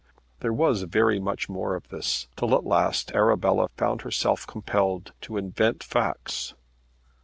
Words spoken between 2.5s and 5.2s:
at last Arabella found herself compelled